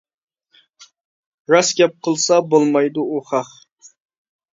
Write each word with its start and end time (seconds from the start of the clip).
راست 1.53 1.75
گەپ 1.81 1.93
قىلسا 2.07 2.39
بولمايدۇ 2.53 3.05
ئۇ 3.11 3.21
خەق. 3.29 3.53